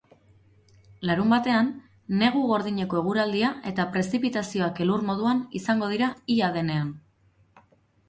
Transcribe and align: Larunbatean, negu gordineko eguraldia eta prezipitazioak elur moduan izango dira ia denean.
Larunbatean, 1.09 1.69
negu 2.21 2.41
gordineko 2.53 3.01
eguraldia 3.03 3.53
eta 3.75 3.87
prezipitazioak 3.99 4.85
elur 4.89 5.07
moduan 5.13 5.47
izango 5.63 5.95
dira 5.97 6.13
ia 6.39 6.55
denean. 6.61 6.95